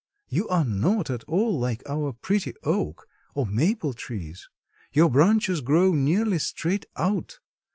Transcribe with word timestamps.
You 0.29 0.49
are 0.49 0.65
not 0.65 1.11
at 1.11 1.23
all 1.25 1.59
like 1.59 1.87
our 1.87 2.11
pretty 2.11 2.55
oak 2.63 3.07
or 3.35 3.45
maple 3.45 3.93
trees. 3.93 4.49
Your 4.91 5.11
branches 5.11 5.61
grow 5.61 5.93
nearly 5.93 6.39
straight 6.39 6.87
out. 6.97 7.37